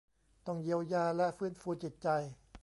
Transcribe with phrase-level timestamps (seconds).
[0.45, 2.07] ต้องเยียวยาและฟื้นฟูจิตใจ